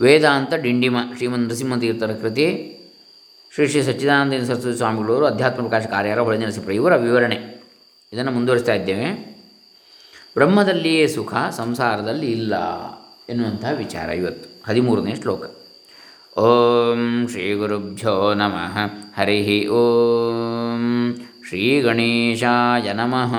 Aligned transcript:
ವೇದಾಂತ 0.00 0.54
ಡಿಂಡಿಮ 0.54 0.96
ಶ್ರೀಮನ್ 1.16 1.40
ನರಸಿಂಹತೀರ್ಥರ 1.40 2.10
ಕೃತಿ. 2.12 2.78
ಶ್ರೀ 3.54 3.68
ಶ್ರೀ 3.68 3.82
ಸಚ್ಚಿದಾನಂದ 3.82 4.44
ಸರಸ್ವತಿ 4.44 4.76
ಸ್ವಾಮಿಗಳವರು 4.76 5.26
ಅಧ್ಯಾತ್ಮ 5.26 5.68
ಪ್ರಕಾಶ 5.68 5.86
ಕಾರ್ಯಾರ 5.86 6.20
ಹೊಳೆ 6.20 6.38
ನರಸಿಂಹ 6.38 6.68
ಇವರ 6.68 6.96
ವಿವರಣೆ. 6.96 7.62
ಇದನ್ನು 8.12 8.30
ಮುಂದುವರಿಸ್ತಾ 8.30 8.74
ಇದ್ದೇವೆ. 8.74 9.32
ಬ್ರಹ್ಮದಲ್ಲಿಯೇ 10.34 11.06
ಸುಖ, 11.06 11.34
ಸಂಸಾರದಲ್ಲಿ 11.50 12.32
ಇಲ್ಲ 12.32 12.54
ಎನ್ನುವಂತಹ 13.28 13.68
ವಿಚಾರ 13.78 14.08
ಇವತ್ತು, 14.08 14.70
ಹದಿಮೂರನೇ 14.70 15.14
ಶ್ಲೋಕ. 15.14 15.44
ಓಂ 16.38 17.28
ಶ್ರೀ 17.30 17.54
ಗುರುಭ್ಯೋ 17.54 18.34
ನಮಃ. 18.34 18.78
ಹರಿ 19.20 19.68
ಓಂ. 19.68 21.14
ಶ್ರೀ 21.48 21.80
ಗಣೇಶಾಯ 21.80 22.92
ನಮಃ. 22.92 23.34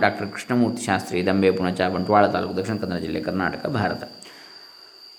ಡಾಕ್ಟರ್ 0.00 0.28
ಕೃಷ್ಣಮೂರ್ತಿ 0.28 0.82
ಶಾಸ್ತ್ರಿ, 0.82 1.26
ದಂಬೆ, 1.26 1.50
ಪುಣಚ, 1.50 1.80
ಬಂಟ್ವಾಳ 1.80 2.26
ತಾಲೂಕು, 2.26 2.56
ದಕ್ಷಿಣ 2.56 2.76
ಕನ್ನಡ 2.76 2.98
ಜಿಲ್ಲೆ, 2.98 3.20
ಕರ್ನಾಟಕ, 3.20 3.66
ಭಾರತ. 3.66 4.15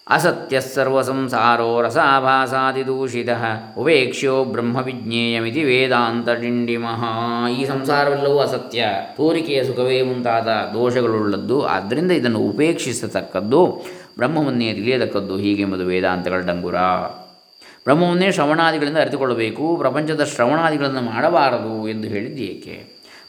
ಅಸತ್ಯ 0.07 0.57
ಸರ್ವಸಂಸಾರೋ 0.61 1.81
ರಸಾಭಾಸಾದಿದೂಷಿತ 1.81 3.29
ಉಪೇಕ್ಷ್ಯೋ 3.77 4.35
ಬ್ರಹ್ಮವಿಜ್ಞೇಯಮಿತಿ 4.45 5.63
ವೇದಾಂತ 5.63 6.29
ಡಿಂಡಿಮಃ 6.41 7.01
ಈ 7.49 7.65
ಸಂಸಾರವೆಲ್ಲವೂ 7.65 8.37
ಅಸತ್ಯ 8.37 8.83
ತೋರಿಕೆಯ 9.17 9.61
ಸುಖವೇ 9.63 10.01
ಮುಂತಾದ 10.01 10.47
ದೋಷಗಳುಳ್ಳದ್ದು 10.73 11.57
ಆದ್ದರಿಂದ 11.65 12.11
ಇದನ್ನು 12.11 12.41
ಉಪೇಕ್ಷಿಸತಕ್ಕದ್ದು 12.49 13.61
ಬ್ರಹ್ಮವನ್ನೇ 14.17 14.73
ತಿಳಿಯತಕ್ಕದ್ದು 14.73 15.37
ಹೀಗೆಂಬುದು 15.37 15.85
ವೇದಾಂತಗಳ 15.85 16.39
ಡಂಗುರ 16.41 16.77
ಬ್ರಹ್ಮವನ್ನೇ 17.85 18.29
ಶ್ರವಣಾದಿಗಳಿಂದ 18.31 18.97
ಅರಿತುಕೊಳ್ಳಬೇಕು 18.97 19.77
ಪ್ರಪಂಚದ 19.77 20.23
ಶ್ರವಣಾದಿಗಳನ್ನು 20.25 21.01
ಮಾಡಬಾರದು 21.11 21.75
ಎಂದು 21.89 22.07
ಹೇಳಿದ್ದು 22.07 22.43
ಏಕೆ 22.45 22.77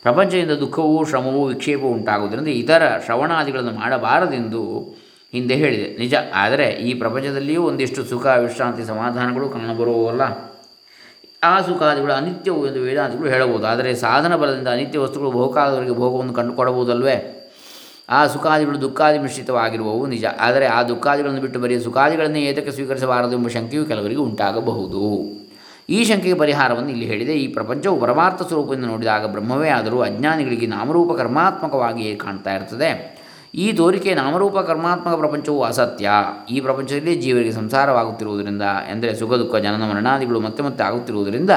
ಪ್ರಪಂಚದಿಂದ 0.03 0.55
ದುಃಖವೂ 0.61 0.97
ಶ್ರಮವೂ 1.05 1.43
ವಿಕ್ಷೇಪವೂ 1.45 1.91
ಉಂಟಾಗುವುದರಿಂದ 1.91 2.51
ಇತರ 2.55 2.83
ಶ್ರವಣಾದಿಗಳನ್ನು 3.05 3.73
ಮಾಡಬಾರದೆಂದು 3.73 4.63
ಹಿಂದೆ 5.33 5.55
ಹೇಳಿದೆ, 5.55 5.99
ನಿಜ, 5.99 6.15
ಆದರೆ 6.35 6.67
ಈ 6.67 6.95
ಪ್ರಪಂಚದಲ್ಲಿಯೂ 6.95 7.63
ಒಂದಿಷ್ಟು 7.63 8.05
ಸುಖ, 8.05 8.27
ವಿಶ್ರಾಂತಿ, 8.27 8.85
ಸಮಾಧಾನಗಳು 8.85 9.49
ಕಾಣಬರುವವಲ್ಲ. 9.49 10.23
ಆ 11.45 11.61
ಸುಖಾದಿಗಳು 11.61 12.13
ಅನಿತ್ಯವು 12.13 12.67
ಎಂದು 12.67 12.81
ವೇದಾಂತಗಳು 12.81 13.29
ಹೇಳಬಹುದು. 13.29 13.67
ಆದರೆ 13.67 13.95
ಸಾಧನ 13.95 14.37
ಬಲದಿಂದ 14.37 14.69
ಅನಿತ್ಯ 14.69 14.99
ವಸ್ತುಗಳು 14.99 15.31
ಬಹುಕಾಲದವರೆಗೆ 15.31 15.93
ಭೋಗವನ್ನು 15.93 16.33
ಕಂಡುಕೊಡಬಹುದಲ್ವೇ? 16.33 17.35
ಆ 18.11 18.27
ಸುಖಾದಿಗಳು 18.27 18.81
ದುಃಖಾದಿ 18.81 19.19
ಮಿಶ್ರಿತವಾಗಿರುವವು, 19.19 20.07
ನಿಜ. 20.07 20.25
ಆದರೆ 20.39 20.67
ಆ 20.67 20.83
ದುಃಖಾದಿಗಳನ್ನು 20.83 21.41
ಬಿಟ್ಟು 21.41 21.61
ಬರೀ 21.61 21.81
ಸುಖಾದಿಗಳನ್ನೇ 21.81 22.41
ಏತಕ್ಕೆ 22.41 22.71
ಸ್ವೀಕರಿಸಬಾರದು 22.71 23.37
ಎಂಬ 23.37 23.49
ಶಂಕೆಯು 23.49 23.85
ಕೆಲವರಿಗೆ 23.85 24.21
ಉಂಟಾಗಬಹುದು. 24.21 25.03
ಈ 25.91 26.05
ಶಂಕೆಗೆ 26.05 26.35
ಪರಿಹಾರವನ್ನು 26.35 26.91
ಇಲ್ಲಿ 26.91 27.07
ಹೇಳಿದೆ. 27.07 27.35
ಈ 27.35 27.47
ಪ್ರಪಂಚವು 27.49 28.01
ಪರಮಾರ್ಥ 28.01 28.43
ಸ್ವರೂಪದಿಂದ 28.43 28.85
ನೋಡಿದಾಗ 28.85 29.27
ಬ್ರಹ್ಮವೇ 29.27 29.69
ಆದರೂ 29.69 30.01
ಅಜ್ಞಾನಿಗಳಿಗೆ 30.01 30.67
ನಾಮರೂಪ 30.67 31.13
ಕರ್ಮಾತ್ಮಕವಾಗಿಯೇ 31.19 32.17
ಕಾಣ್ತಾ 32.17 32.55
ಇರ್ತದೆ. 32.55 33.18
ಈ 33.55 33.73
ತೋರಿಕೆ 33.73 34.15
ನಾಮರೂಪ 34.15 34.59
ಕರ್ಮಾತ್ಮಕ 34.59 35.15
ಪ್ರಪಂಚವು 35.15 35.63
ಅಸತ್ಯ. 35.63 36.11
ಈ 36.51 36.61
ಪ್ರಪಂಚದಲ್ಲಿ 36.61 37.15
ಜೀವರಿಗೆ 37.15 37.53
ಸಂಸಾರವಾಗುತ್ತಿರುವುದರಿಂದ, 37.53 38.63
ಎಂದರೆ 38.91 39.15
ಸುಖ, 39.15 39.33
ದುಃಖ, 39.33 39.55
ಜನನ, 39.57 39.91
ಮರಣಾದಿಗಳು 39.91 40.41
ಮತ್ತೆ 40.41 40.63
ಮತ್ತೆ 40.63 40.85
ಆಗುತ್ತಿರುವುದರಿಂದ 40.85 41.51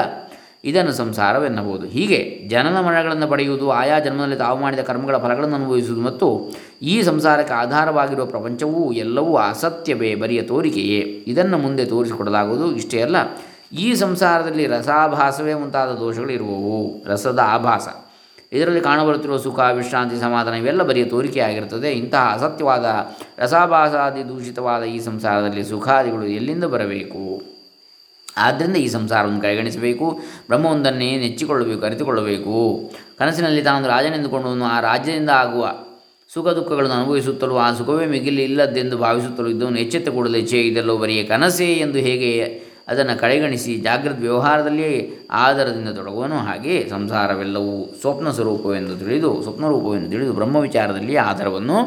ಇದನ್ನು 0.64 0.92
ಸಂಸಾರವೆನ್ನಬಹುದು. 0.92 1.86
ಹೀಗೆ 1.86 2.48
ಜನನ 2.48 2.80
ಮರಣಗಳನ್ನು 2.80 3.26
ಪಡೆಯುವುದು, 3.26 3.70
ಆಯಾ 3.70 3.98
ಜನ್ಮದಲ್ಲಿ 3.98 4.36
ತಾವು 4.36 4.60
ಮಾಡಿದ 4.60 4.80
ಕರ್ಮಗಳ 4.80 5.16
ಫಲಗಳನ್ನು 5.16 5.56
ಅನುಭವಿಸುವುದು 5.56 6.02
ಮತ್ತು 6.02 6.50
ಈ 6.82 7.02
ಸಂಸಾರಕ್ಕೆ 7.02 7.54
ಆಧಾರವಾಗಿರುವ 7.54 8.26
ಪ್ರಪಂಚವೂ 8.26 8.92
ಎಲ್ಲವೂ 8.92 9.36
ಅಸತ್ಯವೇ 9.36 10.14
ಬರಿಯ 10.14 10.42
ತೋರಿಕೆಯೇ. 10.42 11.00
ಇದನ್ನು 11.26 11.58
ಮುಂದೆ 11.58 11.84
ತೋರಿಸಿಕೊಡಲಾಗುವುದು. 11.84 12.76
ಇಷ್ಟೇ 12.76 13.02
ಅಲ್ಲ, 13.02 13.16
ಈ 13.72 13.94
ಸಂಸಾರದಲ್ಲಿ 13.94 14.66
ರಸಾಭಾಸವೇ 14.66 15.54
ಮುಂತಾದ 15.54 15.88
ದೋಷಗಳು 15.88 16.30
ಇರುವವು. 16.30 17.04
ರಸದ 17.06 17.38
ಆಭಾಸ. 17.46 17.88
ಇದರಲ್ಲಿ 18.52 18.80
ಕಾಣಬರುತ್ತಿರುವ 18.80 19.36
ಸುಖ, 19.36 19.58
ವಿಶ್ರಾಂತಿ, 19.58 20.20
ಸಮಾಧಾನ 20.20 20.54
ಇವೆಲ್ಲ 20.54 20.82
ಬರಿಯ 20.82 21.04
ತೋರಿಕೆಯಾಗಿರುತ್ತದೆ 21.04 21.92
ಇಂತಹ 21.92 22.32
ಅಸತ್ಯವಾದ, 22.34 22.84
ರಸಾಭಾಸಾದಿ 23.38 24.28
ದೂಷಿತವಾದ 24.28 24.82
ಈ 24.82 24.98
ಸಂಸಾರದಲ್ಲಿ 24.98 25.64
ಸುಖಾದಿಗಳು 25.64 26.26
ಎಲ್ಲಿಂದ 26.26 26.64
ಬರಬೇಕು? 26.64 27.42
ಆದ್ದರಿಂದ 28.38 28.76
ಈ 28.76 28.88
ಸಂಸಾರವನ್ನು 28.88 29.40
ಕೈಗಣಿಸಬೇಕು, 29.40 30.20
ಬ್ರಹ್ಮವೊಂದನ್ನೇ 30.48 31.16
ನೆಚ್ಚಿಕೊಳ್ಳಬೇಕು, 31.16 31.86
ಅರಿತುಕೊಳ್ಳಬೇಕು. 31.86 32.90
ಕನಸಿನಲ್ಲಿ 33.18 33.62
ತಾನು 33.62 33.88
ರಾಜನೆಂದುಕೊಂಡು 33.88 34.64
ಆ 34.64 34.80
ರಾಜ್ಯದಿಂದ 34.80 35.30
ಆಗುವ 35.30 35.74
ಸುಖ 36.34 36.48
ದುಃಖಗಳನ್ನು 36.48 36.94
ಅನುಭವಿಸುತ್ತಲೂ, 36.94 37.56
ಆ 37.56 37.72
ಸುಖವೇ 37.72 38.06
ಮಿಗಿಲಿ 38.06 38.44
ಇಲ್ಲದ್ದೆಂದು 38.44 38.98
ಭಾವಿಸುತ್ತಲೂ 38.98 39.48
ಇದ್ದವನು 39.48 39.78
ಎಚ್ಚೆತ್ತ 39.78 40.08
ಕೂಡಲೇ, 40.08 40.46
ಛೇ 40.46 40.60
ಇದೆಲ್ಲೋ 40.60 40.96
ಬರಿಯ 40.96 41.24
ಕನಸೇ 41.24 41.74
ಎಂದು 41.74 41.98
ಹೇಗೆ 41.98 42.71
ಅದನ್ನು 42.88 43.20
ಕಡೆಗಣಿಸಿ 43.20 43.76
ಜಾಗೃತ 43.76 44.18
ವ್ಯವಹಾರದಲ್ಲಿ 44.18 44.90
ಆಧಾರದಿಂದ 45.30 45.88
ತೊಡಗುವನು 45.88 46.36
ಹಾಗೆ 46.38 46.88
ಸಂಸಾರವೆಲ್ಲವೂ 46.90 47.94
ಸ್ವಪ್ನ 48.00 48.30
ಸ್ವರೂಪವೆಂದು 48.30 48.96
ತಿಳಿದು, 48.96 49.42
ಸ್ವಪ್ನ 49.42 49.66
ರೂಪವೆಂದು 49.66 50.10
ತಿಳಿದು 50.10 50.32
ಬ್ರಹ್ಮ 50.32 50.56
ವಿಚಾರದಲ್ಲಿ 50.56 51.16
ಆಧಾರವನ್ನು 51.16 51.78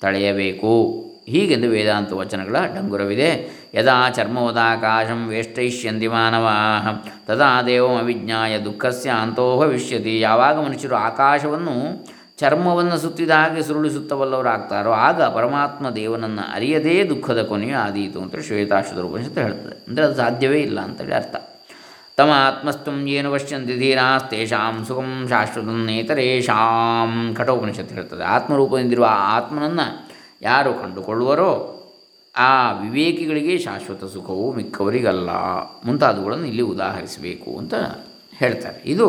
ತಳೆಯಬೇಕು. 0.00 1.04
ಹೀಗೆಂದು 1.28 1.68
ವೇದಾಂತ 1.68 2.12
ವಚನಗಳ 2.12 2.56
ಡಂಗುರವಿದೆ. 2.74 3.30
ಯದಾ 3.74 4.10
ಚರ್ಮವದಾಕಾಶಂ 4.10 5.28
ವೇಷ್ಟಯಿಷ್ಯಂತಿ 5.28 6.08
ಮಾನವಾಹ 6.08 6.88
ತದಾ 7.26 7.62
ದೇವಂ 7.62 7.98
ಅವಿಜ್ಞಾಯ 7.98 8.58
ದುಃಖಸ್ಯ 8.58 9.10
ಅಂತೋ 9.10 9.60
ಭವಿಷ್ಯತಿ. 9.60 10.20
ಯಾವಾಗ 10.20 10.60
ಮನುಷ್ಯರು 10.64 10.96
ಆಕಾಶವನ್ನು 10.96 12.06
ಚರ್ಮವನ್ನು 12.38 12.98
ಸುತ್ತಿದ 12.98 13.30
ಹಾಗೆ 13.30 13.62
ಸುರುಳಿಸುತ್ತವಲ್ಲವರಾಗ್ತಾರೋ 13.62 14.90
ಆಗ 14.90 15.22
ಪರಮಾತ್ಮ 15.22 15.90
ದೇವನನ್ನು 15.90 16.54
ಅರಿಯದೇ 16.54 17.04
ದುಃಖದ 17.04 17.42
ಕೊನೆಯು 17.42 17.76
ಆದೀತು 17.76 18.20
ಅಂತ 18.20 18.36
ಶ್ವೇತಾಶ್ವದ 18.36 18.98
ಉಪನಿಷತ್ತು 18.98 19.40
ಹೇಳ್ತದೆ 19.40 19.76
ಅಂದರೆ 19.88 20.04
ಅದು 20.04 20.14
ಸಾಧ್ಯವೇ 20.14 20.60
ಇಲ್ಲ 20.60 20.80
ಅಂತೇಳಿ 20.80 21.12
ಅರ್ಥ. 21.12 21.36
ತಮ 22.16 22.28
ಆತ್ಮಸ್ತುಂ 22.28 23.08
ಏನು 23.08 23.32
ಪಶ್ಯಂತಿ 23.32 23.78
ಧೀರಾಸ್ತೇಷಾಂ 23.78 24.84
ಸುಖಂ 24.84 25.28
ಶಾಶ್ವತನ್ನೇತರೇಷಾಂ 25.28 27.34
ಕಠೋಪನಿಷತ್ತು 27.34 27.94
ಹೇಳ್ತದೆ 27.94 28.24
ಆತ್ಮರೂಪದಿಂದಿರುವ 28.24 29.04
ಆ 29.04 29.38
ಆತ್ಮನನ್ನು 29.38 30.06
ಯಾರು 30.42 30.74
ಕಂಡುಕೊಳ್ಳುವರೋ 30.74 31.80
ಆ 32.36 32.72
ವಿವೇಕಿಗಳಿಗೆ 32.72 33.58
ಶಾಶ್ವತ 33.58 34.04
ಸುಖವು 34.04 34.54
ಮಿಕ್ಕವರಿಗಲ್ಲ. 34.54 35.30
ಮುಂತಾದವುಗಳನ್ನು 35.86 36.44
ಇಲ್ಲಿ 36.44 36.62
ಉದಾಹರಿಸಬೇಕು 36.62 37.58
ಅಂತ 37.58 37.74
ಹೇಳ್ತಾರೆ. 38.38 38.82
ಇದು 38.86 39.08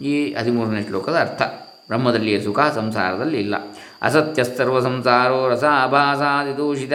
ಈ 0.00 0.32
ಹದಿಮೂರನೇ 0.32 0.82
ಶ್ಲೋಕದ 0.82 1.18
ಅರ್ಥ. 1.18 1.63
ಬ್ರಹ್ಮದಲ್ಲಿಯೇ 1.88 2.40
ಸುಖ 2.40 2.60
ಸಂಸಾರದಲ್ಲಿ 2.74 3.40
ಇಲ್ಲ. 3.40 3.54
ಅಸತ್ಯಸ್ತರ್ವ 4.02 4.80
ಸಂಸಾರೋ 4.80 5.48
ರಸಾಭಾಸಾದಿದೂಷಿತ. 5.48 6.92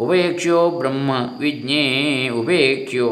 ಉಪೇಕ್ಷ್ಯೋ 0.00 0.70
ಬ್ರಹ್ಮ 0.70 1.10
ವಿಜ್ಞೇ, 1.38 2.28
ಉಪೇಕ್ಷ್ಯೋ 2.28 3.10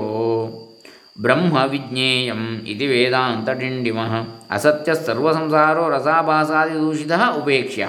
ಬ್ರಹ್ಮ 1.21 1.65
ವಿಜ್ಞೇಯಂ 1.67 2.61
ಇದು 2.67 2.85
ವೇದಾಂತ 2.85 3.51
ಡಿಂಡಿಮಃ 3.51 4.13
ಅಸತ್ಯ 4.51 4.95
ಸರ್ವ 4.95 5.33
ಸಂಸಾರೋ 5.33 5.89
ರಸಾಭಾಸಾದಿದೂಷಿತ, 5.89 7.13
ಉಪೇಕ್ಷ್ಯ 7.43 7.89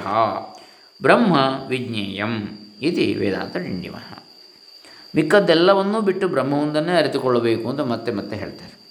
ಬ್ರಹ್ಮ 1.02 1.36
ವಿಜ್ಞೇಯಂ 1.68 2.48
ಇದು 2.82 3.20
ವೇದಾಂತ 3.20 3.56
ಡಿಂಡಿಮಃ 3.56 4.18
ಮಿಕ್ಕದ್ದೆಲ್ಲವನ್ನೂ 5.14 6.00
ಬಿಟ್ಟು 6.00 6.28
ಬ್ರಹ್ಮವೊಂದನ್ನೇ 6.28 6.92
ಅರಿತುಕೊಳ್ಳಬೇಕು 6.92 7.68
ಅಂತ 7.68 7.80
ಮತ್ತೆ 7.80 8.12
ಮತ್ತೆ 8.12 8.36
ಹೇಳ್ತಾರೆ. 8.36 8.83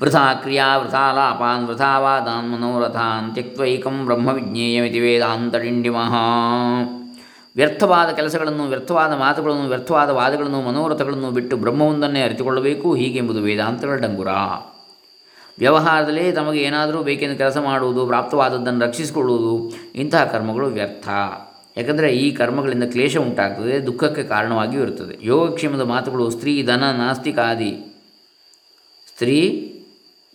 ವೃಥಾ 0.00 0.34
ಕ್ರಿಯಾ 0.34 0.78
ವೃಥಾ 0.78 1.12
ಲಾಪಾನ್ 1.12 1.64
ವೃಥಾ 1.64 1.98
ವಾದಾನ್ 1.98 2.52
ಮನೋರಥಾನ್ 2.52 3.34
ತ್ಯಕ್ವೈಕಂ 3.34 4.04
ಬ್ರಹ್ಮ 4.04 4.28
ವಿಜ್ಞೇಯಮಿತಿ 4.28 5.00
ವೇದಾಂತ 5.00 5.54
ಮಹಾ 5.90 6.98
ವ್ಯರ್ಥವಾದ 7.56 8.08
ಕೆಲಸಗಳನ್ನು, 8.08 8.64
ವ್ಯರ್ಥವಾದ 8.64 9.12
ಮಾತುಗಳನ್ನು, 9.12 9.68
ವ್ಯರ್ಥವಾದ 9.68 10.10
ವಾದಗಳನ್ನು, 10.10 10.62
ಮನೋರಥಗಳನ್ನು 10.62 11.30
ಬಿಟ್ಟು 11.30 11.56
ಬ್ರಹ್ಮವೊಂದನ್ನೇ 11.56 12.22
ಅರಿತುಕೊಳ್ಳಬೇಕು. 12.22 12.94
ಹೀಗೆಂಬುದು 12.94 13.42
ವೇದಾಂತಗಳ 13.42 13.94
ಡಂಗುರ. 13.94 14.28
ವ್ಯವಹಾರದಲ್ಲಿ 15.58 16.32
ತಮಗೆ 16.32 16.60
ಏನಾದರೂ 16.62 17.02
ಬೇಕೆಂದು 17.02 17.38
ಕೆಲಸ 17.38 17.56
ಮಾಡುವುದು, 17.56 18.06
ಪ್ರಾಪ್ತವಾದದ್ದನ್ನು 18.06 18.84
ರಕ್ಷಿಸಿಕೊಳ್ಳುವುದು 18.84 19.72
ಇಂತಹ 19.94 20.24
ಕರ್ಮಗಳು 20.24 20.66
ವ್ಯರ್ಥ. 20.66 21.08
ಯಾಕಂದರೆ 21.76 22.12
ಈ 22.12 22.30
ಕರ್ಮಗಳಿಂದ 22.30 22.84
ಕ್ಲೇಶ 22.84 23.16
ಉಂಟಾಗ್ತದೆ, 23.16 23.86
ದುಃಖಕ್ಕೆ 23.86 24.22
ಕಾರಣವಾಗಿಯೂ 24.22 24.82
ಇರುತ್ತದೆ. 24.82 25.26
ಯೋಗಕ್ಷೇಮದ 25.26 25.80
ಮಾತುಗಳು 25.80 26.30
ಸ್ತ್ರೀ 26.30 26.62
ಧನ, 26.62 26.84
ನಾಸ್ತಿಕಾದಿ. 26.90 27.88
ಸ್ತ್ರೀ 29.06 29.68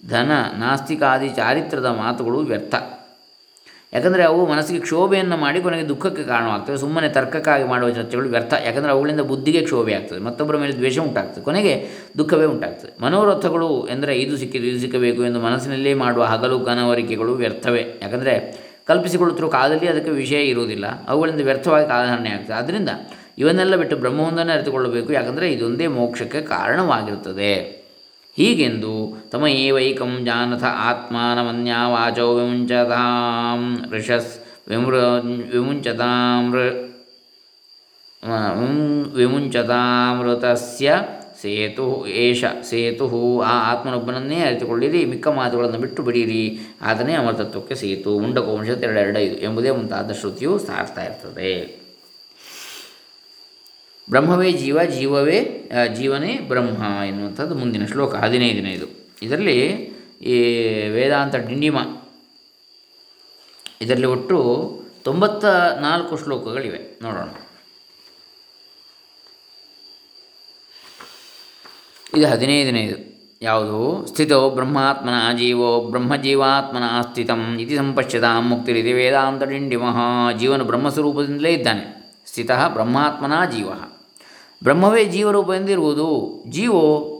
ಧನ 0.09 0.31
ನಾಸ್ತಿಕಾದಿ 0.57 1.29
ಚಾರಿತ್ರದ 1.29 1.85
ಮಾತುಗಳು 1.85 2.39
ವ್ಯರ್ಥ. 2.39 2.75
ಯಾಕಂದರೆ 3.93 4.23
ಅವು 4.23 4.51
ಮನಸ್ಸಿಗೆ 4.51 4.79
ಕ್ಷೋಭೆಯನ್ನು 4.79 5.37
ಮಾಡಿ 5.37 5.61
ಕೊನೆಗೆ 5.61 5.89
ದುಃಖಕ್ಕೆ 5.89 6.23
ಕಾರಣವಾಗ್ತವೆ. 6.23 6.77
ಸುಮ್ಮನೆ 6.77 7.09
ತರ್ಕಕ್ಕಾಗಿ 7.09 7.63
ಮಾಡುವ 7.63 7.89
ಚರ್ಚೆಗಳು 7.89 8.29
ವ್ಯರ್ಥ. 8.29 8.53
ಯಾಕಂದರೆ 8.65 8.91
ಅವುಗಳಿಂದ 8.91 9.21
ಬುದ್ಧಿಗೆ 9.21 9.61
ಕ್ಷೋಭೆ 9.61 9.93
ಆಗ್ತದೆ. 9.93 10.19
ಮತ್ತೊಬ್ಬರ 10.19 10.57
ಮೇಲೆ 10.57 10.73
ದ್ವೇಷ 10.73 10.99
ಉಂಟಾಗ್ತದೆ. 10.99 11.43
ಕೊನೆಗೆ 11.43 11.87
ದುಃಖವೇ 12.17 12.45
ಉಂಟಾಗ್ತದೆ. 12.45 13.01
ಮನೋರಥಗಳು 13.01 13.87
ಎಂದರೆ 13.87 14.17
ಇದು 14.17 14.37
ಸಿಕ್ಕಿದ್ದು, 14.37 14.67
ಇದು 14.67 14.79
ಸಿಕ್ಕಬೇಕು 14.79 15.25
ಎಂದು 15.25 15.39
ಮನಸ್ಸಿನಲ್ಲೇ 15.39 15.93
ಮಾಡುವ 15.93 16.23
ಹಗಲು, 16.23 16.59
ಕನವರಿಕೆಗಳು 16.59 17.33
ವ್ಯರ್ಥವೇ. 17.33 17.99
ಯಾಕಂದರೆ 18.01 18.67
ಕಲ್ಪಿಸಿಕೊಳ್ಳುತ್ತಿರುವ 18.85 19.51
ಕಾಲದಲ್ಲಿ 19.51 19.87
ಅದಕ್ಕೆ 19.87 20.11
ವಿಷಯ 20.11 20.43
ಇರುವುದಿಲ್ಲ. 20.43 21.07
ಅವುಗಳಿಂದ 21.07 21.41
ವ್ಯರ್ಥವಾಗಿ 21.41 21.87
ಕಾಲಹರಣೆ 21.87 22.29
ಆಗ್ತದೆ. 22.29 22.53
ಆದ್ದರಿಂದ 22.53 22.89
ಇವನ್ನೆಲ್ಲ 23.37 23.75
ಬಿಟ್ಟು 23.75 23.97
ಬ್ರಹ್ಮವೊಂದನ್ನು 23.97 24.53
ಅರಿತುಕೊಳ್ಳಬೇಕು. 24.53 25.13
ಯಾಕಂದರೆ 25.13 25.53
ಇದೊಂದೇ 25.53 25.87
ಮೋಕ್ಷಕ್ಕೆ 25.87 26.41
ಕಾರಣವಾಗಿರುತ್ತದೆ. 26.41 27.76
ಹೀಗೆಂದು 28.37 29.13
ತಮ 29.29 29.47
ಏವೈಕಂ 29.47 30.25
ಜಾನಥ 30.25 30.63
ಆತ್ಮಾನಮನ್ಯಾ 30.63 31.89
ವಾಚೋ 31.89 32.35
ವಿಮುಂಚತಾಂ 32.35 33.91
ಋಷಸ್ 33.91 34.39
ವಿಮೃ 34.67 34.97
ವಿಮುಂಚತಾಮೃ 35.51 36.87
ವಿಮುಂಚತಾಮೃತಸ್ಯ 39.15 40.93
ಸೇತು, 41.41 42.07
ಏಷ 42.07 42.43
ಸೇತು, 42.69 43.41
ಆ 43.41 43.73
ಆತ್ಮನೊಬ್ಬನನ್ನೇ 43.73 44.35
ಅರಿತುಕೊಳ್ಳಿರಿ, 44.35 45.05
ಮಿಕ್ಕ 45.05 45.27
ಮಾತುಗಳನ್ನು 45.27 45.77
ಬಿಟ್ಟು 45.77 46.03
ಬಿಡಿರಿ. 46.03 46.59
ಆತನೇ 46.81 47.13
ಅಮರತತ್ವಕ್ಕೆ 47.13 47.75
ಸೇತು 47.75 48.19
ಮುಂಡಕೋಂಶ 48.19 48.69
ಎರಡೆರಡೈದು 48.69 49.35
ಎಂಬುದೇ 49.35 49.71
ಮುಂತಾದ 49.71 50.11
ಶ್ರುತಿಯು 50.11 50.59
ಸಾರ್ತಾ 50.59 51.03
ಇರ್ತದೆ. 51.03 51.76
ಬ್ರಹ್ಮವೇ 54.09 54.51
ಜೀವ, 54.51 54.83
ಜೀವವೇ 54.83 55.39
ಜೀವನೇ 55.95 56.33
ಬ್ರಹ್ಮ 56.39 56.83
ಎನ್ನುವಂಥದ್ದು 57.03 57.55
ಮುಂದಿನ 57.55 57.85
ಶ್ಲೋಕ 57.85 58.15
ಹದಿನೈದನೇದು 58.15 58.87
ಇದರಲ್ಲಿ 59.21 59.57
ಈ 60.21 60.35
ವೇದಾಂತ 60.89 61.35
ಡಿಂಡಿಮ, 61.35 61.77
ಇದರಲ್ಲಿ 63.81 64.07
ಒಟ್ಟು 64.07 64.37
ತೊಂಬತ್ತ 65.03 65.45
ನಾಲ್ಕು 65.81 66.17
ಶ್ಲೋಕಗಳಿವೆ. 66.17 66.79
ನೋಡೋಣ. 67.01 67.29
ಇದು 72.17 72.27
ಹದಿನೈದನೇದು 72.27 72.97
ಯಾವುದು? 73.41 74.05
ಸ್ಥಿತೋ 74.07 74.49
ಬ್ರಹ್ಮಾತ್ಮನ 74.49 75.17
ಜೀವೋ 75.37 75.69
ಬ್ರಹ್ಮಜೀವಾತ್ಮನ 75.89 77.01
ಸ್ಥಿತಂ 77.01 77.41
ಇತಿ 77.59 77.75
ಸಂಪಶ್ಯತ 77.77 78.23
ಮುಕ್ತಿರಿತಿ 78.39 78.93
ವೇದಾಂತ 78.93 79.43
ಡಿಂಡಿಮಃ. 79.43 79.99
ಜೀವನು 80.39 80.63
ಬ್ರಹ್ಮಸ್ವರೂಪದಿಂದಲೇ 80.63 81.53
ಇದ್ದಾನೆ. 81.53 81.85
ಸ್ಥಿತ 82.25 82.51
ಬ್ರಹ್ಮಾತ್ಮನ 82.51 83.45
ಜೀವ. 83.51 83.69
ಬ್ರಹ್ಮವೇ 84.63 85.05
ಜೀವರೂಪ 85.05 85.49
ಎಂದಿರುವುದು. 85.51 86.43
ಜೀವೋ 86.49 87.13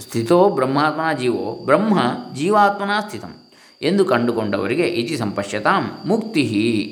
ಸ್ಥಿತೋ 0.00 0.48
ಬ್ರಹ್ಮಾತ್ಮನ 0.48 1.12
ಜೀವೋ, 1.18 1.62
ಬ್ರಹ್ಮ 1.64 1.98
ಜೀವಾತ್ಮನ 2.34 2.90
ಸ್ಥಿತಂ 3.08 3.36
ಎಂದು 3.82 4.04
ಕಂಡುಕೊಂಡವರಿಗೆ 4.04 4.82
ಇತಿ 4.82 5.16
ಸಂಪಶ್ಯತಾಂ 5.16 5.98
ಮುಕ್ತಿ 6.04 6.40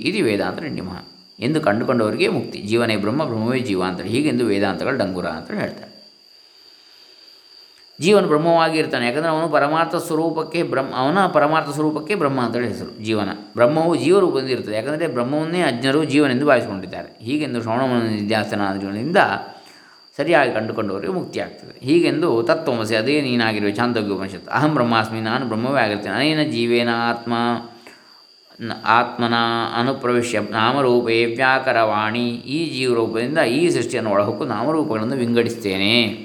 ಇದು 0.04 0.24
ವೇದಾಂತ 0.24 0.60
ಡಿಂಡಿಮ 0.60 0.88
ಎಂದು 1.40 1.60
ಕಂಡುಕೊಂಡವರಿಗೆ 1.60 2.28
ಮುಕ್ತಿ. 2.28 2.58
ಜೀವನೇ 2.58 2.96
ಬ್ರಹ್ಮ, 2.96 3.24
ಬ್ರಹ್ಮವೇ 3.24 3.60
ಜೀವ 3.60 3.82
ಅಂತೇಳಿ 3.82 4.08
ಹೀಗೆಂದು 4.08 4.46
ವೇದಾಂತಗಳು 4.46 4.98
ಡಂಗುರ 4.98 5.26
ಅಂತ 5.26 5.50
ಹೇಳ್ತಾರೆ. 5.50 5.93
ಜೀವನ 8.00 8.26
ಬ್ರಹ್ಮವಾಗಿರ್ತಾನೆ. 8.26 9.06
ಯಾಕಂದರೆ 9.06 9.28
ಅವನು 9.28 9.48
ಪರಮಾರ್ಥ 9.48 9.94
ಸ್ವರೂಪಕ್ಕೆ 9.94 10.62
ಬ್ರಹ್ಮ, 10.62 10.94
ಅವನ 10.96 11.26
ಪರಮಾರ್ಥ 11.26 11.74
ಸ್ವರೂಪಕ್ಕೆ 11.74 12.14
ಬ್ರಹ್ಮ 12.14 12.40
ಅಂತೇಳಿ 12.40 12.68
ಹೆಸರು, 12.68 13.04
ಜೀವನ. 13.04 13.28
ಬ್ರಹ್ಮವು 13.56 13.96
ಜೀವರೂಪದಿಂದಿರುತ್ತದೆ 13.96 14.74
ಯಾಕಂದರೆ 14.74 15.06
ಬ್ರಹ್ಮವನ್ನೇ 15.06 15.60
ಅಜ್ಞರು 15.60 16.04
ಜೀವನೆಂದು 16.04 16.46
ಭಾವಿಸಿಕೊಂಡಿದ್ದಾರೆ. 16.46 17.24
ಹೀಗೆಂದು 17.24 17.62
ಶ್ರವಣ 17.62 17.80
ನಿಧ್ಯಾಸನಾದಿಗಳಿಂದ 18.02 19.16
ಸರಿಯಾಗಿ 20.16 20.52
ಕಂಡುಕೊಂಡವರಿಗೆ 20.52 21.12
ಮುಕ್ತಿಯಾಗ್ತದೆ. 21.12 21.84
ಹೀಗೆಂದು 21.86 22.42
ತತ್ವಮಸಿ 22.42 22.96
ಅದೇ 22.96 23.20
ನೀನಾಗಿರುವ 23.20 23.70
ಚಾಂದೋಗ್ಯ 23.70 24.12
ಉಪನಿಷತ್ತು, 24.12 24.50
ಅಹಂ 24.50 24.74
ಬ್ರಹ್ಮಾಸ್ಮಿ, 24.74 25.20
ನಾನು 25.20 25.46
ಬ್ರಹ್ಮವೇ 25.46 25.80
ಆಗಿರ್ತೇನೆ. 25.80 26.14
ಅನೇನ 26.14 26.50
ಜೀವೇನ 26.50 26.88
ಆತ್ಮ 26.88 27.32
ಆತ್ಮನ 28.84 29.34
ಅನುಪ್ರವೇಶ್ಯ 29.78 30.40
ನಾಮರೂಪೇ 30.40 31.24
ವ್ಯಾಕರವಾಣಿ. 31.24 32.30
ಈ 32.30 32.78
ಜೀವರೂಪದಿಂದ 32.78 33.38
ಈ 33.38 33.70
ಸೃಷ್ಟಿಯನ್ನು 33.70 34.10
ಒಳಹೊಕ್ಕು 34.10 34.44
ನಾಮರೂಪಗಳನ್ನು 34.44 35.16
ವಿಂಗಡಿಸ್ತೇನೆ. 35.16 36.23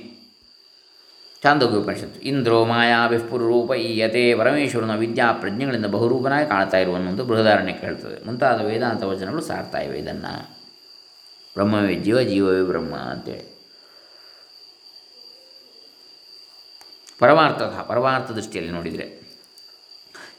ಚಾಂದೋಗ್ಯ 1.43 1.77
ಉಪನಿಷತ್ತು 1.77 2.21
ಇಂದ್ರೋ 2.21 2.65
ಮಾಯಾ 2.65 3.07
ರೂಪ 3.37 3.71
ಈಯತೆ 3.71 4.35
ಪರಮೇಶ್ವರನ 4.35 4.95
ವಿದ್ಯಾ 4.95 5.31
ಪ್ರಜ್ಞೆಗಳಿಂದ 5.31 5.85
ಬಹುರೂಪನಾಗಿ 5.85 6.49
ಕಾಣ್ತಾ 6.49 6.77
ಇರುವನ್ನೊಂದು 6.77 7.25
ಬೃಹದಾರಣ್ಯಕ್ಕೆ 7.25 7.87
ಕೇಳ್ತದೆ. 7.87 8.25
ಮುಂತಾದ 8.25 8.61
ವೇದಾಂತ 8.61 9.03
ವಚನಗಳು 9.03 9.41
ಸಾರ್ತಾ 9.41 9.77
ಇವೆ 9.77 9.99
ಇದನ್ನು. 9.99 10.57
ಬ್ರಹ್ಮವೇ 11.53 11.95
ಜೀವ, 11.95 12.21
ಜೀವವೇ 12.21 12.61
ಬ್ರಹ್ಮ 12.61 12.95
ಅಂತೇಳಿ. 12.95 13.59
ಪರಮಾರ್ಥ 17.19 17.61
ಪರಮಾರ್ಥ 17.61 18.31
ದೃಷ್ಟಿಯಲ್ಲಿ 18.31 18.71
ನೋಡಿದರೆ 18.71 19.18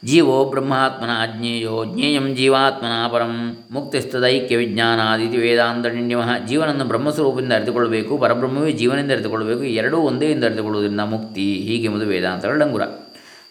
ಜೀವೋ 0.03 0.35
ಬ್ರಹ್ಮಾತ್ಮನ 0.45 1.11
ಅಜ್ಞೇಯೋ 1.21 1.75
ಜ್ಞೇಯಂ 1.85 2.27
ಜೀವಾತ್ಮನ 2.35 2.93
ಪರಂ 3.11 3.33
ಮುಕ್ತಿಸ್ತದೈಕ್ಯ 3.71 4.55
ವಿಜ್ಞಾನಾದಿತಿ 4.57 5.37
ಜೀವನವನ್ನು 5.37 6.47
ಜೀವನನ್ನು 6.47 6.85
ಬ್ರಹ್ಮಸ್ವರೂಪದಿಂದ 6.85 7.53
ಅರಿತುಕೊಳ್ಳಬೇಕು, 7.53 8.13
ಪರಬ್ರಹ್ಮವೇ 8.17 8.71
ಜೀವನದಿಂದ 8.71 9.11
ಅರಿತುಕೊಳ್ಳಬೇಕು 9.11 9.63
ಎರಡೂ 9.63 9.97
ಒಂದೇ 9.97 10.29
ಎಂದು 10.31 10.45
ಅರಿತುಕೊಳ್ಳುವುದರಿಂದ 10.45 11.03
ಮುಕ್ತಿ, 11.13 11.45
ಹೀಗೆ 11.67 11.85
ಎಂಬುದು 11.85 12.05
ವೇದಾಂತಗಳ 12.05 12.55
ಡಂಗುರ 12.55 12.87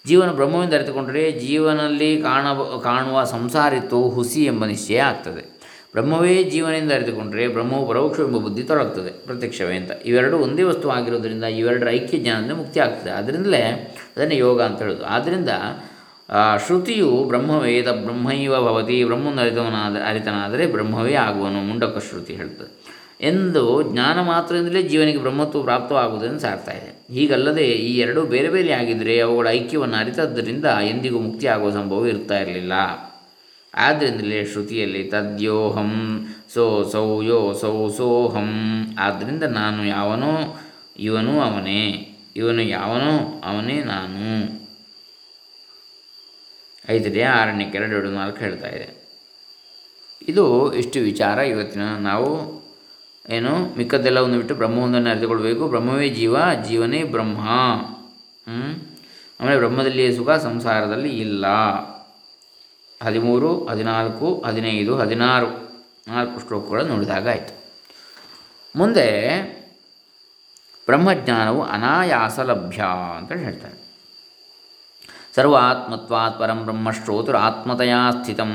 ಜೀವನ 0.07 0.31
ಬ್ರಹ್ಮವಿಂದ 0.33 0.75
ಅರಿತುಕೊಂಡರೆ 0.75 1.25
ಜೀವನಲ್ಲಿ 1.45 2.11
ಕಾಣ 2.23 2.47
ಕಾಣುವ 2.83 3.23
ಸಂಸಾರಿತ್ವವು 3.25 4.09
ಹುಸಿ 4.09 4.43
ಎಂಬ 4.45 4.65
ನಿಶ್ಚಯ 4.65 5.01
ಆಗ್ತದೆ. 5.03 5.45
ಬ್ರಹ್ಮವೇ 5.93 6.35
ಜೀವನದಿಂದ 6.45 6.93
ಅರಿತುಕೊಂಡರೆ 6.93 7.47
ಬ್ರಹ್ಮವು 7.49 7.87
ಎಂಬ 8.27 8.39
ಬುದ್ಧಿ 8.39 8.63
ತೊಡಗ್ತದೆ, 8.63 9.13
ಪ್ರತ್ಯಕ್ಷವೇ 9.27 9.77
ಅಂತ. 9.77 9.93
ಇವೆರಡು 10.07 10.39
ಒಂದೇ 10.39 10.63
ವಸ್ತು 10.63 10.91
ಆಗಿರೋದರಿಂದ 10.91 11.45
ಇವೆರಡರ 11.61 11.91
ಐಕ್ಯ 11.91 12.19
ಜ್ಞಾನದಿಂದ 12.19 12.57
ಮುಕ್ತಿ 12.63 12.81
ಆಗ್ತದೆ. 12.81 13.13
ಅದರಿಂದಲೇ 13.13 13.63
ಅದನ್ನೇ 14.17 14.37
ಯೋಗ 14.37 14.59
ಅಂತ 14.63 14.79
ಹೇಳೋದು. 14.83 15.07
ಆದ್ದರಿಂದ 15.07 15.49
ಶ್ರುತಿಯು 16.67 17.25
ಬ್ರಹ್ಮವೇದ 17.29 17.89
ಬ್ರಹ್ಮೈವ 17.89 18.57
ಭವತಿ 18.57 19.05
ಬ್ರಹ್ಮನ 19.05 19.41
ಅರಿತವನಾದ 19.41 19.97
ಅರಿತನಾದರೆ 20.09 20.67
ಬ್ರಹ್ಮವೇ 20.67 21.15
ಆಗುವನು, 21.15 21.63
ಮುಂಡಕ 21.63 22.03
ಶ್ರುತಿ 22.11 22.35
ಹೇಳ್ತದೆ 22.35 22.81
ಎಂದು 23.21 23.93
ಜ್ಞಾನ 23.93 24.21
ಮಾತ್ರದಿಂದಲೇ 24.21 24.83
ಜೀವನಿಗೆ 24.83 25.19
ಬ್ರಹ್ಮತ್ವ 25.19 25.63
ಪ್ರಾಪ್ತವಾಗುವುದನ್ನು 25.63 26.39
ಸಾರ್ತಾ 26.39 26.73
ಇದೆ. 26.73 27.15
ಹೀಗಲ್ಲದೆ 27.15 27.65
ಈ 27.65 27.99
ಎರಡೂ 27.99 28.23
ಬೇರೆ 28.23 28.49
ಬೇರೆ 28.49 28.73
ಆಗಿದ್ದರೆ 28.73 29.21
ಅವುಗಳ 29.21 29.49
ಐಕ್ಯವನ್ನು 29.51 29.97
ಅರಿತದ್ದರಿಂದ 29.97 30.65
ಎಂದಿಗೂ 30.65 31.19
ಮುಕ್ತಿ 31.19 31.47
ಆಗುವ 31.47 31.71
ಸಂಭವ 31.71 32.07
ಇರ್ತಾ 32.07 32.39
ಇರಲಿಲ್ಲ. 32.39 32.73
ಆದ್ದರಿಂದಲೇ 33.75 34.45
ಶ್ರುತಿಯಲ್ಲಿ 34.45 35.05
ತದ್ಯೋಹಂ, 35.05 36.27
ಸೋ 36.55 36.89
ಸೌ 36.93 37.23
ಯೋ 37.23 37.53
ಸೌ 37.53 37.89
ಸೋಹಂ. 37.89 38.81
ಆದ್ದರಿಂದ 38.99 39.43
ನಾನು 39.43 39.87
ಯಾವನೋ, 39.87 40.61
ಇವನು 40.99 41.41
ಅವನೇ, 41.41 42.09
ಇವನು 42.37 42.63
ಯಾವನೋ, 42.63 43.43
ಅವನೇ 43.45 43.85
ನಾನು. 43.85 44.60
ಐದನೇ, 46.91 47.23
ಆರನೇ 47.23 47.65
ಎರಡು 47.65 47.93
ಎರಡು, 47.97 48.11
ನಾಲ್ಕು 48.11 48.39
ಹೇಳ್ತಾ 48.39 48.69
ಇದೆ. 48.69 49.01
ಇದು 50.29 50.75
ಇಷ್ಟು 50.75 51.01
ವಿಚಾರ 51.01 51.39
ಇವತ್ತಿನ 51.39 51.83
ನಾವು 51.83 52.61
ಏನು 53.29 53.77
ಮಿಕ್ಕದ್ದೆಲ್ಲವನ್ನು 53.77 54.37
ಬಿಟ್ಟು 54.37 54.55
ಬ್ರಹ್ಮವೊಂದನ್ನು 54.55 55.11
ಅರಿತುಕೊಳ್ಬೇಕು. 55.11 55.69
ಬ್ರಹ್ಮವೇ 55.69 56.09
ಜೀವ, 56.09 56.37
ಜೀವನೇ 56.69 57.03
ಬ್ರಹ್ಮ. 57.03 57.41
ಆಮೇಲೆ 59.41 59.59
ಬ್ರಹ್ಮದಲ್ಲಿಯೇ 59.59 60.17
ಸುಖ, 60.17 60.31
ಸಂಸಾರದಲ್ಲಿ 60.31 61.09
ಇಲ್ಲ. 61.09 61.47
ಹದಿಮೂರು, 63.03 63.67
ಹದಿನಾಲ್ಕು, 63.67 64.45
ಹದಿನೈದು, 64.47 64.99
ಹದಿನಾರು. 64.99 65.47
ನಾಲ್ಕು 66.09 66.41
ಶ್ಲೋಕಗಳನ್ನು 66.41 66.95
ನೋಡಿದಾಗ 66.95 67.29
ಆಯಿತು. 67.29 67.55
ಮುಂದೆ 68.77 69.07
ಬ್ರಹ್ಮಜ್ಞಾನವು 70.87 71.63
ಅನಾಯಾಸ 71.63 72.39
ಲಭ್ಯ 72.41 72.85
ಅಂತ 73.17 73.33
ಹೇಳ್ತಾರೆ. 73.33 73.90
ಸರ್ವಾತ್ಮತ್ವಾತ್ 75.37 76.39
ಪರಂ 76.41 76.61
ಆತ್ಮತಯಾ 77.49 78.11
ಸ್ಥಿತಂ. 78.11 78.53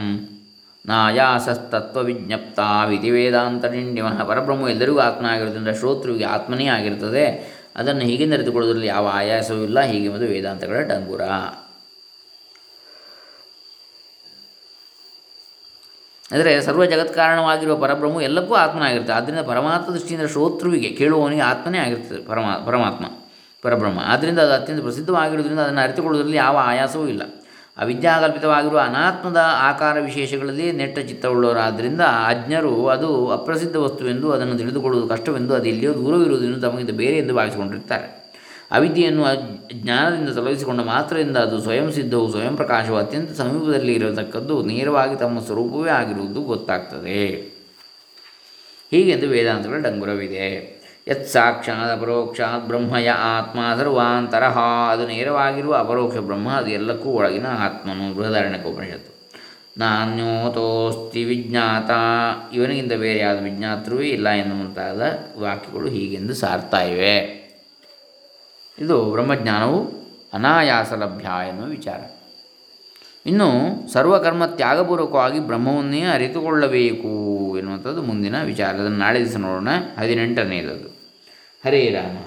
ವಿಧಿ 2.85 3.11
ವೇದಾಂತ 3.11 3.65
ನಿಂಡಿಮಃ 3.65 4.17
ಪರಬ್ರಹ್ಮ 4.23 4.69
ಎಲ್ಲರಿಗೂ 4.69 4.99
ಆತ್ಮ 4.99 5.25
ಆಗಿರೋದ್ರಿಂದ 5.25 5.71
ಶ್ರೋತೃವಿಗೆ 5.79 6.25
ಆತ್ಮನೇ 6.25 6.67
ಆಗಿರ್ತದೆ 6.67 7.25
ಅದನ್ನು 7.75 8.01
ಹೀಗೆ 8.01 8.25
ನೆರೆದುಕೊಳ್ಳೋದ್ರಲ್ಲಿ 8.25 8.87
ಯಾವ 8.87 9.05
ಆಯಾಸವೂ 9.13 9.63
ಇಲ್ಲ. 9.63 9.79
ಹೀಗೆ 9.81 10.09
ಮತ್ತು 10.09 10.27
ವೇದಾಂತಗಳ 10.33 10.79
ಡಂಗುರ. 10.81 11.23
ಅಂದರೆ 16.31 16.51
ಸರ್ವ 16.61 16.85
ಜಗತ್ಕಾರಣವಾಗಿರುವ 16.85 17.75
ಪರಬ್ರಹ್ಮ 17.81 18.21
ಎಲ್ಲಕ್ಕೂ 18.21 18.53
ಆತ್ಮನಾಗಿರುತ್ತೆ 18.53 19.13
ಆದ್ದರಿಂದ 19.13 19.41
ಪರಮಾತ್ಮ 19.47 19.93
ದೃಷ್ಟಿಯಿಂದ 19.93 20.25
ಶ್ರೋತೃವಿಗೆ 20.27 20.89
ಕೇಳುವವನಿಗೆ 20.89 21.41
ಆತ್ಮನೇ 21.41 21.77
ಆಗಿರ್ತದೆ 21.77 22.21
ಪರಮಾ, 22.29 22.53
ಪರಮಾತ್ಮ. 22.65 23.05
ಪರಬ್ರಹ್ಮ. 23.65 23.99
ಆದ್ದರಿಂದ 24.03 24.39
ಅದು 24.39 24.53
ಅತ್ಯಂತ 24.53 24.81
ಪ್ರಸಿದ್ಧವಾಗಿರುವುದರಿಂದ 24.81 25.59
ಅದನ್ನು 25.59 25.81
ಅರಿತುಕೊಳ್ಳುವುದರಲ್ಲಿ 25.81 26.37
ಯಾವ 26.37 26.57
ಆಯಾಸವೂ 26.57 27.07
ಇಲ್ಲ. 27.07 27.21
ಅವಿದ್ಯಾಕಲ್ಪಿತವಾಗಿರುವ 27.77 28.79
ಅನಾತ್ಮದ 28.79 29.39
ಆಕಾರ 29.43 29.99
ವಿಶೇಷಗಳಲ್ಲಿ 29.99 30.71
ನೆಟ್ಟ 30.71 30.99
ಚಿತ್ತವುಳ್ಳವರಾದ್ದರಿಂದ 30.99 32.01
ಅಜ್ಞರು 32.01 32.87
ಅದು 32.87 33.31
ಅಪ್ರಸಿದ್ಧ 33.31 33.75
ವಸ್ತುವೆಂದು 33.75 34.31
ಅದನ್ನು 34.31 34.57
ತಿಳಿದುಕೊಳ್ಳುವುದು 34.57 35.09
ಕಷ್ಟವೆಂದು 35.09 35.53
ಅದು 35.53 35.65
ಎಲ್ಲಿಯೋ 35.65 35.93
ದೂರವಿರುವುದನ್ನು 35.93 36.61
ತಮಗಿಂತ 36.61 36.89
ಬೇರೆ 36.89 37.17
ಎಂದು 37.17 37.35
ಭಾವಿಸಿಕೊಂಡಿರ್ತಾರೆ 37.35 38.25
ಅವಿದ್ಯೆಯನ್ನು 38.71 39.25
ಜ್ಞಾನದಿಂದ 39.73 40.29
ತೊಲಗಿಸಿಕೊಂಡ 40.29 40.81
ಮಾತ್ರದಿಂದ 40.81 41.37
ಅದು 41.37 41.61
ಸ್ವಯಂ 41.61 41.91
ಸಿದ್ಧವು 41.91 42.31
ಸ್ವಯಂ 42.31 42.55
ಪ್ರಕಾಶವು 42.55 42.97
ಅತ್ಯಂತ 42.97 43.31
ಸಮೀಪದಲ್ಲಿ 43.31 43.93
ಇರತಕ್ಕದ್ದು 43.93 44.63
ನೇರವಾಗಿ 44.63 45.15
ತಮ್ಮ 45.15 45.39
ಸ್ವರೂಪವೇ 45.39 45.89
ಆಗಿರುವುದು 45.89 46.41
ಗೊತ್ತಾಗ್ತದೆ. 46.41 47.25
ಹೀಗೆಂದು 48.91 49.27
ವೇದಾಂತಗಳ 49.27 49.77
ಡಂಗುರವಿದೆ. 49.77 50.74
ಯತ್ 51.07 51.27
ಸಾಕ್ಷಾತ್ 51.27 51.99
ಅಪರೋಕ್ಷಾತ್ 51.99 52.67
ಬ್ರಹ್ಮಯ 52.67 53.09
ಆತ್ಮ 53.09 53.59
ಸರ್ವಾಂತರಹ 53.77 54.57
ಅದು 54.91 55.07
ನೇರವಾಗಿರುವ 55.07 55.75
ಅಪರೋಕ್ಷ 55.75 56.17
ಬ್ರಹ್ಮ, 56.17 56.51
ಅದು 56.51 56.67
ಎಲ್ಲಕ್ಕೂ 56.67 57.09
ಒಳಗಿನ 57.09 57.47
ಆತ್ಮನು. 57.47 58.15
ಉಪನಿಷತ್ತು. 58.69 59.15
ನಾನ್ಯೋತೋಸ್ತಿ 59.77 61.23
ವಿಜ್ಞಾತ. 61.23 61.89
ಇವನಿಗಿಂತ 62.53 62.93
ಬೇರೆ 62.93 63.19
ಯಾವುದು 63.19 63.43
ವಿಜ್ಞಾತೃವೇ 63.43 64.07
ಇಲ್ಲ 64.07 64.29
ಎನ್ನುವಂತಾದ 64.29 65.01
ವಾಕ್ಯಗಳು 65.39 65.89
ಹೀಗೆಂದು 65.89 66.33
ಸಾರ್ತಾ 66.33 66.81
ಇವೆ. 66.81 67.45
ಇದು 68.79 69.05
ಬ್ರಹ್ಮಜ್ಞಾನವು 69.05 69.87
ಅನಾಯಾಸ 70.33 70.93
ಲಭ್ಯ 70.93 71.25
ಎನ್ನುವ 71.49 71.65
ವಿಚಾರ. 71.65 72.14
ಇನ್ನು 73.25 73.49
ಸರ್ವಕರ್ಮ 73.93 74.45
ತ್ಯಾಗಪೂರ್ವಕವಾಗಿ 74.45 75.39
ಬ್ರಹ್ಮವನ್ನೇ 75.39 76.01
ಅರಿತುಕೊಳ್ಳಬೇಕು 76.01 77.07
ಎನ್ನುವಂಥದ್ದು 77.57 78.01
ಮುಂದಿನ 78.01 78.43
ವಿಚಾರ. 78.43 78.73
ಅದನ್ನು 78.73 78.97
ನಾಳೆ 78.97 79.25
ದಿವಸ 79.25 79.35
ನೋಡೋಣ. 79.35 79.67
ಹದಿನೆಂಟನೆಯದು 79.99 80.89
ಹರೇ 81.65 81.89
ರಾಮ. 81.89 82.17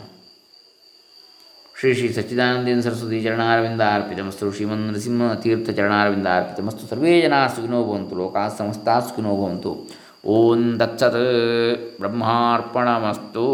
ಶ್ರೀ 1.80 1.94
ಶ್ರೀ 1.94 2.08
ಸಚ್ಚಿದಾನಂದೇಂದ್ರ 2.08 2.90
ಸರಸ್ವತಿ 2.90 3.22
ಚರಣಾರವಿಂದ 3.22 3.80
ಅರ್ಪಿತಮಸ್ತು 3.80 4.52
ಶ್ರೀಮನ್ 4.52 4.78
ನರಸಿಂಹ 4.78 5.34
ತೀರ್ಥ 5.34 5.70
ಚರಣಾರವಿಂದ 5.70 6.26
ಅರ್ಪಿತಮಸ್ತು 6.26 6.86
ಸರ್ವೇ 6.86 7.20
ಜನಾ 7.20 7.46
ಸುಖಿನೋ 7.46 7.84
ಭವಂತು. 7.84 8.16
ಲೋಕಾ 8.16 8.48
ಸಮಸ್ತಾ 8.48 9.00
ಸುಖಿನೋ 9.00 9.36
ಭವಂತು. 9.36 9.90
ಓಂ 10.26 10.80
ದತ್ಸತ್ 10.80 11.98
ಬ್ರಹ್ಮಾರ್ಪಣಮಸ್ತು 11.98 13.44